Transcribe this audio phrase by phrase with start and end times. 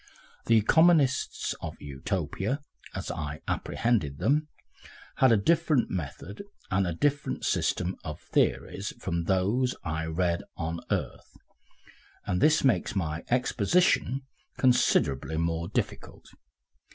[0.47, 2.59] The economists of Utopia,
[2.95, 4.47] as I apprehended them,
[5.17, 10.17] had a different method and a very different system of theories from those I have
[10.17, 11.37] read on earth,
[12.25, 14.21] and this makes my exposition
[14.57, 16.25] considerably more difficult.